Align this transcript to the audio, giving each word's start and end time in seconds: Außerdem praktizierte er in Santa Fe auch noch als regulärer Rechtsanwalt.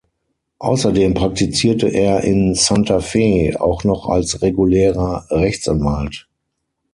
Außerdem 0.57 1.13
praktizierte 1.13 1.87
er 1.87 2.21
in 2.23 2.55
Santa 2.55 3.01
Fe 3.01 3.55
auch 3.59 3.83
noch 3.83 4.09
als 4.09 4.41
regulärer 4.41 5.27
Rechtsanwalt. 5.29 6.27